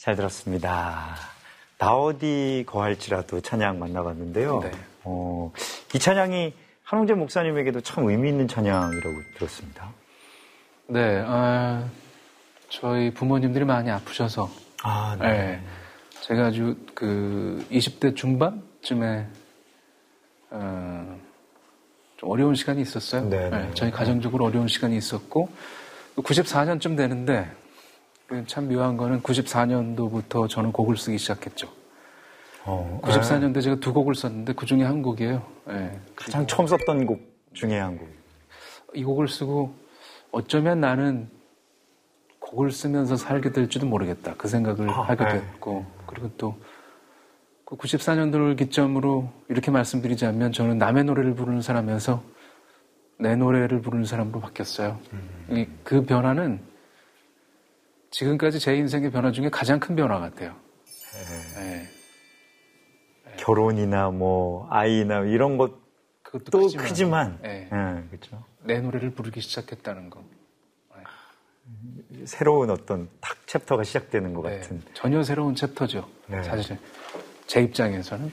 [0.00, 1.14] 잘 들었습니다.
[1.76, 4.60] 다어디 거할지라도 찬양 만나봤는데요.
[4.60, 4.70] 네.
[5.04, 5.52] 어,
[5.94, 9.92] 이 찬양이 한홍재 목사님에게도 참 의미 있는 찬양이라고 들었습니다.
[10.86, 11.86] 네, 아,
[12.70, 14.48] 저희 부모님들이 많이 아프셔서,
[14.82, 15.62] 아, 네.
[16.22, 19.26] 제가 아주 그 20대 중반쯤에,
[20.48, 21.20] 어,
[22.16, 23.28] 좀 어려운 시간이 있었어요.
[23.28, 23.70] 네, 네.
[23.74, 25.50] 저희 가정적으로 어려운 시간이 있었고,
[26.16, 27.59] 94년쯤 되는데, 그
[28.46, 31.68] 참 묘한 거는 94년도부터 저는 곡을 쓰기 시작했죠.
[32.64, 35.42] 어, 94년도에 제가 두 곡을 썼는데 그 중에 한 곡이에요.
[35.70, 35.98] 예.
[36.14, 37.20] 가장 처음 썼던 곡
[37.54, 38.08] 중에 한 곡.
[38.94, 39.74] 이 곡을 쓰고
[40.30, 41.28] 어쩌면 나는
[42.38, 44.34] 곡을 쓰면서 살게 될지도 모르겠다.
[44.36, 45.32] 그 생각을 아, 하게 네.
[45.40, 52.22] 됐고 그리고 또그 94년도를 기점으로 이렇게 말씀드리자면 저는 남의 노래를 부르는 사람이어서
[53.18, 54.98] 내 노래를 부르는 사람으로 바뀌었어요.
[55.12, 55.56] 음.
[55.56, 56.60] 이- 그 변화는
[58.10, 60.54] 지금까지 제 인생의 변화 중에 가장 큰 변화 같아요.
[61.58, 61.88] 예.
[63.36, 65.80] 결혼이나 뭐 아이나 이런 것도
[66.22, 67.68] 그것도 크지만, 크지만, 예.
[67.72, 68.44] 예, 그렇죠.
[68.64, 70.22] 내 노래를 부르기 시작했다는 거.
[72.24, 74.82] 새로운 어떤 탁 챕터가 시작되는 것 네, 같은.
[74.94, 76.08] 전혀 새로운 챕터죠.
[76.26, 76.42] 네.
[76.42, 76.76] 사실
[77.46, 78.30] 제 입장에서는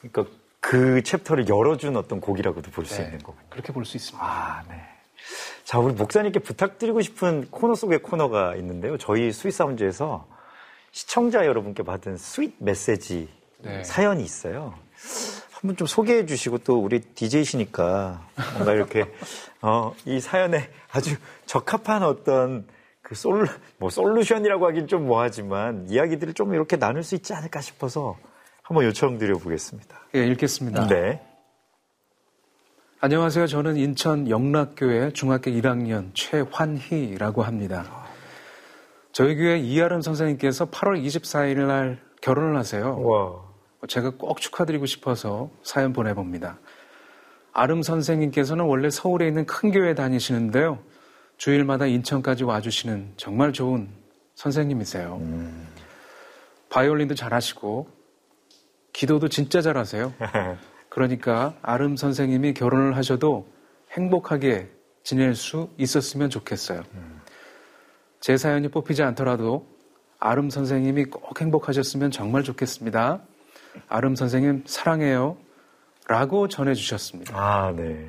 [0.00, 0.26] 그러니까
[0.60, 3.46] 그 챕터를 열어준 어떤 곡이라고도 볼수 네, 있는 거군요.
[3.50, 4.24] 그렇게 볼 수 있습니다.
[4.26, 4.82] 아, 네.
[5.64, 8.98] 자, 우리 목사님께 부탁드리고 싶은 코너 속의 코너가 있는데요.
[8.98, 10.26] 저희 스윗사운드에서
[10.92, 13.82] 시청자 여러분께 받은 sweet 메시지 네.
[13.84, 14.74] 사연이 있어요.
[15.52, 19.06] 한번 좀 소개해 주시고 또 우리 DJ시니까 뭔가 이렇게
[19.62, 22.66] 어, 이 사연에 아주 적합한 어떤
[23.00, 23.46] 그 솔,
[23.78, 28.18] 뭐 솔루션이라고 하긴 좀 뭐하지만 이야기들을 좀 이렇게 나눌 수 있지 않을까 싶어서
[28.62, 30.06] 한번 요청드려 보겠습니다.
[30.14, 30.86] 예, 읽겠습니다.
[30.86, 31.20] 네.
[33.04, 33.48] 안녕하세요.
[33.48, 37.84] 저는 인천 영락교회 중학교 1학년 최환희라고 합니다.
[39.12, 42.98] 저희 교회 이아름 선생님께서 8월 24일 날 결혼을 하세요.
[42.98, 43.42] 와.
[43.88, 46.58] 제가 꼭 축하드리고 싶어서 사연 보내봅니다.
[47.52, 50.78] 아름 선생님께서는 원래 서울에 있는 큰 교회 다니시는데요.
[51.36, 53.90] 주일마다 인천까지 와주시는 정말 좋은
[54.34, 55.20] 선생님이세요.
[56.70, 57.86] 바이올린도 잘하시고,
[58.94, 60.14] 기도도 진짜 잘하세요.
[60.94, 63.48] 그러니까 아름 선생님이 결혼을 하셔도
[63.90, 64.70] 행복하게
[65.02, 66.84] 지낼 수 있었으면 좋겠어요.
[68.20, 69.66] 제 사연이 뽑히지 않더라도
[70.20, 73.22] 아름 선생님이 꼭 행복하셨으면 정말 좋겠습니다.
[73.88, 75.36] 아름 선생님 사랑해요.
[76.06, 77.34] 라고 전해주셨습니다.
[77.36, 78.08] 아, 네.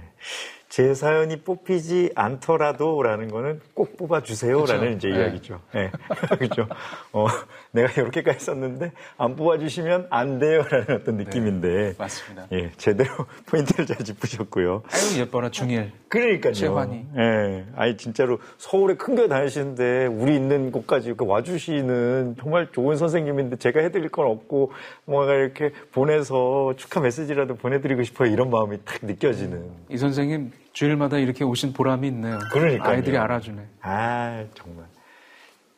[0.75, 5.19] 제 사연이 뽑히지 않더라도 라는 거는 꼭 뽑아주세요라는 이제 네.
[5.19, 5.61] 이야기죠.
[5.73, 5.89] 네.
[6.37, 6.67] 그죠.
[7.13, 7.27] 어,
[7.71, 11.93] 내가 이렇게까지 썼는데 안 뽑아주시면 안 돼요라는 어떤 느낌인데.
[11.97, 12.47] 맞습니다.
[12.51, 13.09] 예, 제대로
[13.47, 14.83] 포인트를 잘 짚으셨고요.
[14.91, 15.93] 아유 예뻐라 중일.
[16.09, 16.51] 그러니까요.
[16.51, 17.05] 최환희.
[17.19, 17.65] 예.
[17.77, 23.79] 아니, 진짜로 서울에 큰 교회 다니시는데 우리 있는 곳까지 이렇게 와주시는 정말 좋은 선생님인데 제가
[23.79, 24.73] 해드릴 건 없고
[25.05, 28.29] 뭔가 이렇게 보내서 축하 메시지라도 보내드리고 싶어요.
[28.29, 29.69] 이런 마음이 딱 느껴지는.
[29.87, 32.37] 이 선생님 주일마다 이렇게 오신 보람이 있네요.
[32.51, 32.89] 그러니까요.
[32.97, 33.65] 아이들이 알아주네.
[33.81, 34.85] 아, 정말.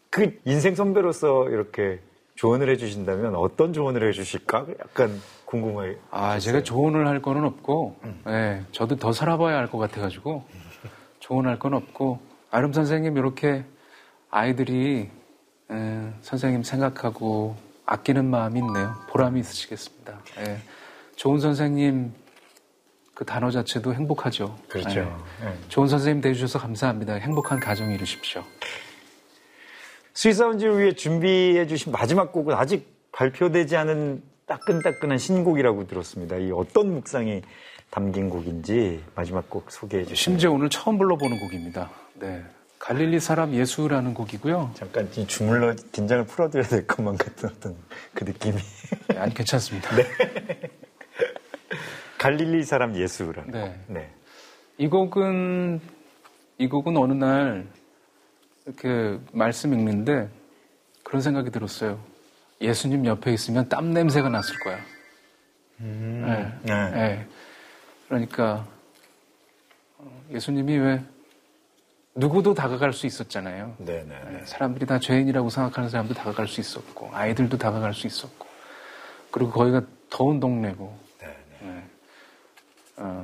[0.10, 2.00] 그 인생 선배로서 이렇게
[2.34, 4.66] 조언을 해주신다면 어떤 조언을 해주실까?
[4.80, 5.96] 약간 궁금해요.
[6.10, 7.96] 아 제가 조언을 할 거는 없고,
[8.28, 10.44] 예, 저도 더 살아봐야 할것 같아가지고
[11.20, 12.20] 조언할 건 없고
[12.50, 13.66] 아름 선생님 이렇게
[14.32, 15.12] 아이들이
[15.72, 18.96] 예, 선생님 생각하고 아끼는 마음이 있네요.
[19.12, 20.20] 보람이 있으시겠습니다.
[20.40, 20.58] 예,
[21.16, 22.14] 좋은 선생님
[23.18, 24.56] 그 단어 자체도 행복하죠.
[24.68, 25.00] 그렇죠.
[25.00, 25.48] 예.
[25.48, 25.54] 예.
[25.70, 27.16] 좋은 선생님 되주셔서 감사합니다.
[27.16, 28.44] 행복한 가정 이루십시오.
[30.14, 36.38] 스윗사운즈를 위해 준비해 주신 마지막 곡은 아직 발표되지 않은 따끈따끈한 신곡이라고 들었습니다.
[36.38, 37.42] 이 어떤 묵상이
[37.90, 40.16] 담긴 곡인지 마지막 곡 소개해 주시죠.
[40.16, 41.90] 심지어 오늘 처음 불러보는 곡입니다.
[42.14, 42.44] 네.
[42.78, 44.74] 갈릴리 사람 예수라는 곡이고요.
[44.76, 47.76] 잠깐 이 주물러 긴장을 풀어드려야 될 것만 같은 어떤
[48.14, 48.58] 그 느낌이.
[49.08, 49.90] 네, 아니, 괜찮습니다.
[52.28, 53.62] 갈릴리 사람 예수라는 네.
[53.62, 53.94] 곡.
[53.94, 54.12] 네.
[54.78, 55.80] 이 곡은,
[56.58, 57.66] 이 곡은 어느 날
[58.66, 60.28] 이렇게 말씀 읽는데
[61.04, 61.98] 그런 생각이 들었어요.
[62.60, 64.78] 예수님 옆에 있으면 땀 냄새가 났을 거야.
[65.78, 66.52] 네.
[66.64, 66.92] 네.
[66.92, 67.28] 네.
[68.10, 68.68] 그러니까
[69.98, 71.02] 어, 예수님이 왜
[72.14, 73.76] 누구도 다가갈 수 있었잖아요.
[73.78, 74.04] 네네.
[74.04, 78.46] 네, 사람들이 다 죄인이라고 생각하는 사람도 다가갈 수 있었고 아이들도 다가갈 수 있었고
[79.32, 80.92] 그리고 거기가 더운 동네고 네.
[80.94, 81.07] 어,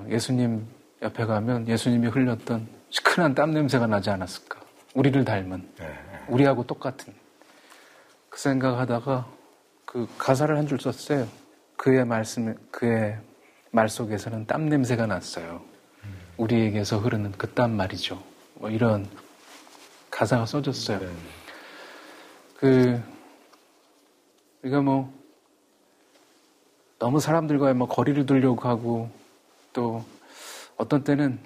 [0.09, 0.67] 예수님
[1.01, 4.59] 옆에 가면 예수님이 흘렸던 시큰한 땀 냄새가 나지 않았을까?
[4.93, 5.67] 우리를 닮은
[6.27, 7.13] 우리하고 똑같은
[8.29, 9.27] 그 생각하다가
[9.85, 11.27] 그 가사를 한 줄 썼어요.
[11.77, 13.17] 그의 말씀 그의
[13.71, 15.61] 말 속에서는 땀 냄새가 났어요.
[16.37, 18.21] 우리에게서 흐르는 그 땀 말이죠.
[18.55, 19.07] 뭐 이런
[20.11, 20.99] 가사가 써졌어요.
[22.57, 23.01] 그
[24.61, 25.11] 우리가 뭐
[26.99, 29.09] 너무 사람들과의 뭐 거리를 두려고 하고
[29.73, 30.03] 또
[30.77, 31.39] 어떤 때는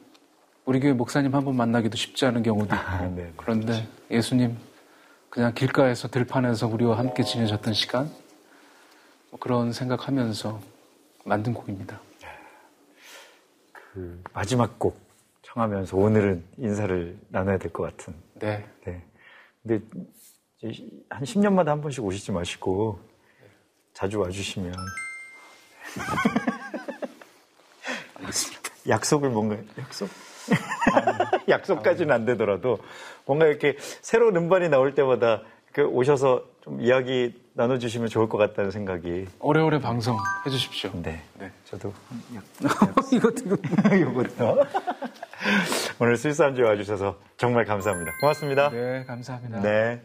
[0.66, 3.34] 우리 교회 목사님 한 번 만나기도 쉽지 않은 경우도 있고 아, 네, 네.
[3.38, 4.58] 그런데 예수님
[5.30, 8.12] 그냥 길가에서 들판에서 우리와 함께 지내셨던 시간
[9.30, 10.60] 뭐 그런 생각하면서
[11.26, 12.00] 만든 곡입니다.
[13.74, 15.00] 그 마지막 곡
[15.44, 18.14] 청하면서 오늘은 인사를 나눠야 될 것 같은.
[18.36, 18.66] 네.
[18.86, 19.04] 네.
[19.64, 19.84] 근데
[21.10, 23.00] 한 10년마다 한 번씩 오시지 마시고
[23.94, 24.74] 자주 와주시면
[28.88, 30.10] 약속을 뭔가 약속
[31.50, 32.80] 약속까지는 안 되더라도
[33.26, 35.42] 뭔가 이렇게 새로운 음반이 나올 때마다
[35.74, 40.92] 그 오셔서 좀 이야기 나눠주시면 좋을 것 같다는 생각이 오래오래 방송 해주십시오.
[41.02, 41.52] 네, 네.
[41.66, 41.94] 저도
[43.12, 43.58] 이거 지금
[43.96, 44.58] 이거부터
[46.00, 48.12] 오늘 술사암지에 와주셔서 정말 감사합니다.
[48.22, 48.70] 고맙습니다.
[48.70, 49.62] 네 감사합니다.
[49.62, 50.02] 네.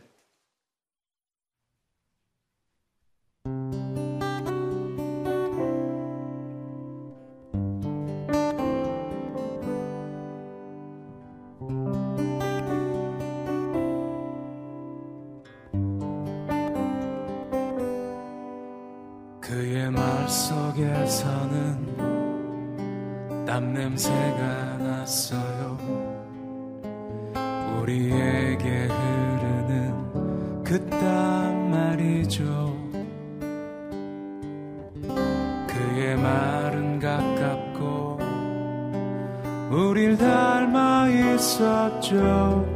[20.82, 21.96] 속에서는
[23.46, 25.78] 땀 냄새가 났어요.
[27.80, 32.42] 우리에게 흐르는 그 땀 말이죠.
[35.68, 38.18] 그의 말은 가깝고
[39.70, 42.66] 우릴 닮아 있었죠.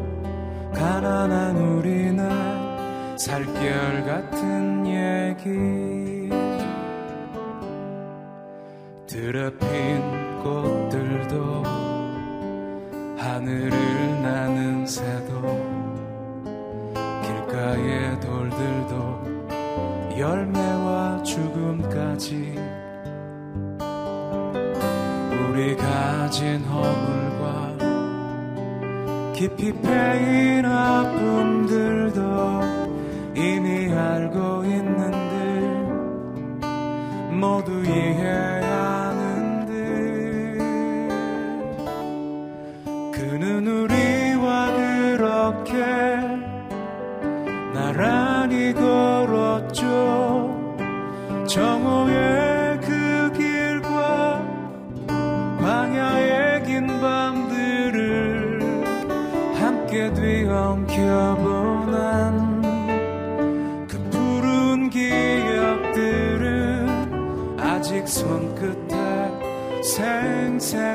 [0.74, 6.05] 가난한 우리날 살결 같은 얘기
[9.16, 10.02] 드럽힌
[10.42, 11.62] 꽃들도
[13.16, 13.70] 하늘을
[14.22, 15.40] 나는 새도
[17.22, 18.92] 길가의 돌들도
[20.18, 22.58] 열매와 죽음까지
[25.48, 27.78] 우리 가진 허물과
[29.34, 32.20] 깊이 패인 아픔들도
[33.34, 35.16] 이미 알고 있는데
[37.34, 38.65] 모두 이해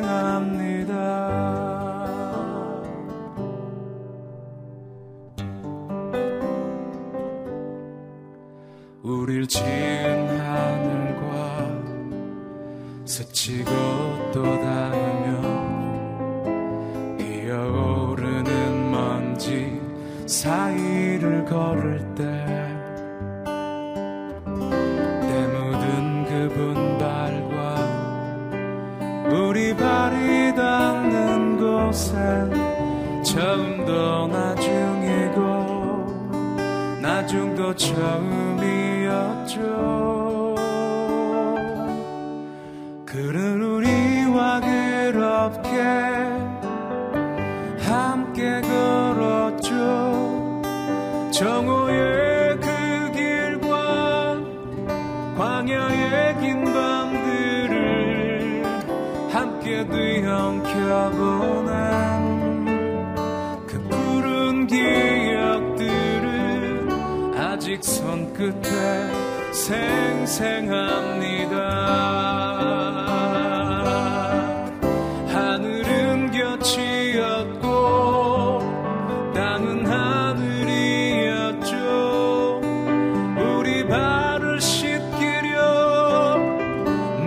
[0.01, 0.95] 생생합니다.
[9.03, 11.25] 우릴 지은 하늘과
[13.05, 13.71] 스치고
[14.33, 15.41] 또 닿으며
[17.19, 19.79] 이어오르는 먼지
[20.25, 22.40] 사이를 걸을 때
[37.89, 38.50] 나
[68.41, 70.31] 끝에 생생합니다.
[75.27, 77.69] 하늘은 곁이었고
[79.35, 81.75] 땅은 하늘이었죠.
[83.37, 86.39] 우리 발을 씻기려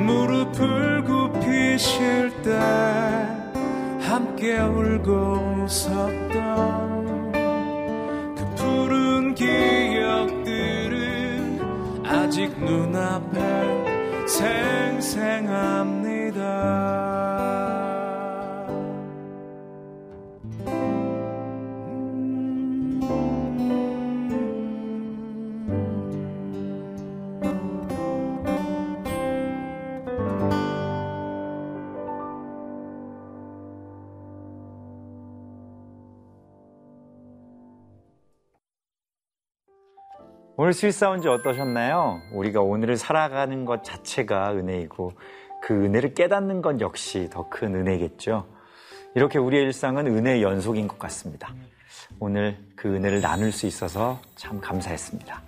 [0.04, 2.58] 무릎을 굽히실 때
[4.00, 7.32] 함께 울고 웃었던
[8.34, 9.73] 그 푸른 기억들은
[12.34, 13.38] 아직 눈앞에
[14.26, 15.84] 생생합니다.
[40.64, 42.22] 오늘 스윗사운즈 어떠셨나요?
[42.32, 45.12] 우리가 오늘을 살아가는 것 자체가 은혜이고
[45.60, 48.46] 그 은혜를 깨닫는 것 역시 더 큰 은혜겠죠.
[49.14, 51.52] 이렇게 우리의 일상은 은혜의 연속인 것 같습니다.
[52.18, 55.42] 오늘 그 은혜를 나눌 수 있어서 참 감사했습니다.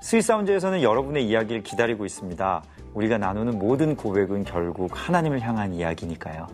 [0.00, 2.62] 스윗사운즈에서는 여러분의 이야기를 기다리고 있습니다.
[2.94, 6.46] 우리가 나누는 모든 고백은 결국 하나님을 향한 이야기니까요.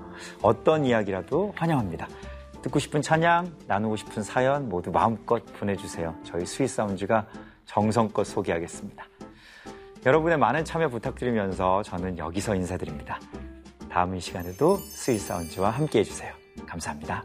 [0.43, 2.09] 어떤 이야기라도 환영합니다.
[2.63, 6.15] 듣고 싶은 찬양, 나누고 싶은 사연 모두 마음껏 보내주세요.
[6.25, 7.27] 저희 스윗사운즈가
[7.67, 9.05] 정성껏 소개하겠습니다.
[10.07, 13.21] 여러분의 많은 참여 부탁드리면서 저는 여기서 인사드립니다.
[13.91, 16.33] 다음 이 시간에도 스윗사운즈와 함께 해주세요.
[16.67, 17.25] 감사합니다.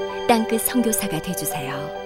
[0.31, 2.00] 땅끝 성교사가 되주세요